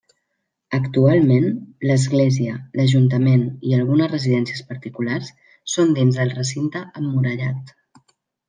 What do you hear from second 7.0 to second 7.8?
emmurallat.